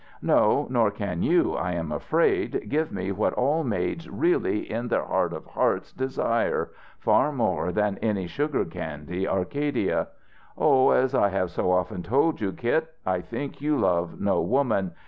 No, 0.23 0.65
nor 0.67 0.89
can 0.89 1.21
you, 1.21 1.53
I 1.53 1.73
am 1.73 1.91
afraid, 1.91 2.67
give 2.69 2.91
me 2.91 3.11
what 3.11 3.33
all 3.33 3.63
maids 3.63 4.09
really, 4.09 4.61
in 4.67 4.87
their 4.87 5.03
heart 5.05 5.31
of 5.31 5.45
hearts, 5.45 5.93
desire 5.93 6.71
far 6.97 7.31
more 7.31 7.71
than 7.71 7.99
any 7.99 8.25
sugar 8.25 8.65
candy 8.65 9.27
Arcadia. 9.27 10.07
Oh, 10.57 10.89
as 10.89 11.13
I 11.13 11.29
have 11.29 11.51
so 11.51 11.71
often 11.71 12.01
told 12.01 12.41
you, 12.41 12.51
Kit, 12.51 12.95
I 13.05 13.21
think 13.21 13.61
you 13.61 13.77
love 13.77 14.19
no 14.19 14.41
woman. 14.41 14.93